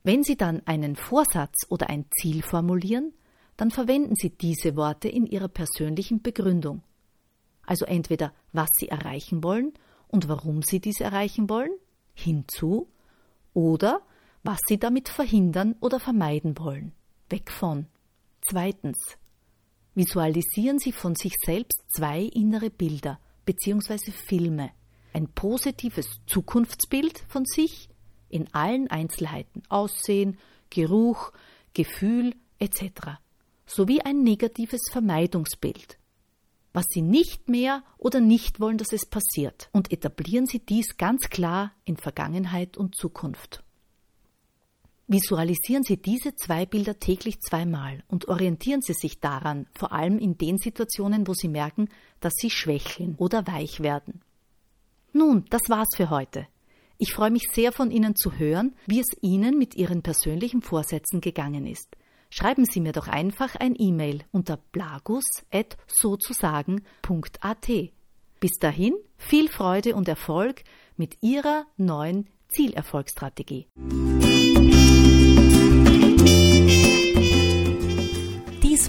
Wenn 0.04 0.24
Sie 0.24 0.38
dann 0.38 0.62
einen 0.66 0.96
Vorsatz 0.96 1.66
oder 1.70 1.90
ein 1.90 2.06
Ziel 2.12 2.44
formulieren, 2.44 3.14
dann 3.58 3.72
verwenden 3.72 4.16
Sie 4.16 4.30
diese 4.30 4.76
Worte 4.76 5.10
in 5.10 5.26
Ihrer 5.26 5.48
persönlichen 5.48 6.22
Begründung. 6.22 6.84
Also 7.66 7.86
entweder 7.86 8.32
was 8.54 8.70
Sie 8.78 8.88
erreichen 8.88 9.44
wollen 9.44 9.74
und 10.08 10.30
warum 10.30 10.62
Sie 10.62 10.80
dies 10.80 11.02
erreichen 11.02 11.50
wollen, 11.50 11.72
hinzu, 12.14 12.88
oder 13.54 14.02
was 14.44 14.60
Sie 14.68 14.78
damit 14.78 15.10
verhindern 15.10 15.76
oder 15.82 16.00
vermeiden 16.00 16.58
wollen, 16.60 16.94
weg 17.30 17.52
von. 17.52 17.88
Zweitens. 18.42 19.18
Visualisieren 20.00 20.80
Sie 20.80 20.94
von 20.94 21.16
sich 21.16 21.34
selbst 21.46 21.84
zwei 21.94 22.22
innere 22.22 22.70
Bilder 22.70 23.20
bzw. 23.44 24.12
Filme. 24.12 24.72
Ein 25.12 25.28
positives 25.28 26.22
Zukunftsbild 26.26 27.26
von 27.28 27.44
sich 27.44 27.90
in 28.30 28.48
allen 28.54 28.90
Einzelheiten 28.90 29.62
Aussehen, 29.68 30.38
Geruch, 30.70 31.34
Gefühl 31.74 32.34
etc. 32.60 33.18
sowie 33.66 34.00
ein 34.00 34.24
negatives 34.24 34.84
Vermeidungsbild 34.90 36.00
was 36.72 36.86
sie 36.88 37.02
nicht 37.02 37.50
mehr 37.50 37.84
oder 37.98 38.22
nicht 38.22 38.60
wollen, 38.60 38.78
dass 38.78 38.94
es 38.94 39.08
passiert, 39.08 39.70
und 39.74 39.92
etablieren 39.92 40.46
sie 40.46 40.60
dies 40.60 40.98
ganz 40.98 41.30
klar 41.30 41.74
in 41.84 41.98
Vergangenheit 41.98 42.78
und 42.78 42.96
Zukunft. 42.96 43.64
Visualisieren 45.12 45.84
Sie 45.84 45.98
diese 45.98 46.36
zwei 46.36 46.66
Bilder 46.66 47.00
täglich 47.00 47.42
zweimal 47.42 48.04
und 48.08 48.28
orientieren 48.28 48.82
Sie 48.82 48.94
sich 48.94 49.20
daran, 49.20 49.68
vor 49.74 49.92
allem 49.92 50.20
in 50.20 50.38
den 50.38 50.58
Situationen, 50.58 51.28
wo 51.28 51.34
Sie 51.34 51.50
merken, 51.50 51.90
dass 52.20 52.34
Sie 52.36 52.50
schwächeln 52.50 53.16
oder 53.18 53.46
weich 53.48 53.82
werden. 53.82 54.22
Nun, 55.12 55.46
das 55.50 55.64
war's 55.68 55.90
für 55.98 56.12
heute. 56.12 56.48
Ich 56.98 57.14
freue 57.14 57.32
mich 57.32 57.50
sehr 57.52 57.72
von 57.72 57.92
Ihnen 57.92 58.16
zu 58.16 58.38
hören, 58.38 58.76
wie 58.86 59.00
es 59.00 59.10
Ihnen 59.22 59.58
mit 59.58 59.76
Ihren 59.76 60.04
persönlichen 60.04 60.62
Vorsätzen 60.62 61.20
gegangen 61.20 61.66
ist 61.66 61.98
schreiben 62.30 62.66
Sie 62.66 62.80
mir 62.80 62.92
doch 62.92 63.08
einfach 63.08 63.56
ein 63.56 63.74
E-Mail 63.78 64.24
unter 64.32 64.58
blagus.sozusagen.at. 64.72 67.68
Bis 68.40 68.52
dahin 68.60 68.94
viel 69.18 69.50
Freude 69.50 69.96
und 69.96 70.08
Erfolg 70.08 70.64
mit 70.96 71.18
Ihrer 71.22 71.66
neuen 71.78 72.30
Zielerfolgsstrategie. 72.50 73.66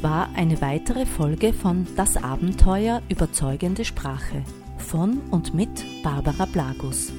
War 0.02 0.30
eine 0.34 0.60
weitere 0.62 1.04
Folge 1.04 1.52
von 1.52 1.86
Das 1.94 2.16
Abenteuer 2.16 3.02
überzeugende 3.10 3.84
Sprache 3.84 4.42
von 4.78 5.20
und 5.30 5.52
mit 5.52 5.68
Barbara 6.02 6.46
Blagus. 6.46 7.12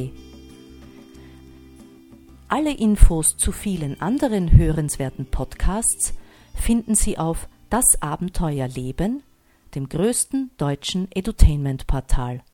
Alle 2.48 2.72
Infos 2.72 3.36
zu 3.36 3.52
vielen 3.52 4.00
anderen 4.00 4.56
hörenswerten 4.56 5.26
Podcasts 5.26 6.14
finden 6.54 6.94
Sie 6.94 7.18
auf 7.18 7.48
Das 7.68 8.00
Abenteuer 8.00 8.68
Leben, 8.68 9.24
dem 9.74 9.88
größten 9.88 10.52
deutschen 10.57 11.11
Edutainment-Portal. 11.11 12.44